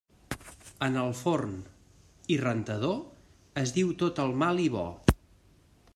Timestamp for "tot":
4.03-4.23